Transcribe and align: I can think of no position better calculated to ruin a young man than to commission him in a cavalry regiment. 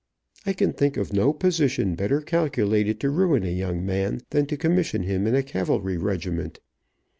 I 0.47 0.53
can 0.53 0.73
think 0.73 0.97
of 0.97 1.13
no 1.13 1.31
position 1.31 1.93
better 1.93 2.21
calculated 2.21 2.99
to 3.01 3.11
ruin 3.11 3.43
a 3.43 3.51
young 3.53 3.85
man 3.85 4.21
than 4.31 4.47
to 4.47 4.57
commission 4.57 5.03
him 5.03 5.27
in 5.27 5.35
a 5.35 5.43
cavalry 5.43 5.97
regiment. 5.99 6.59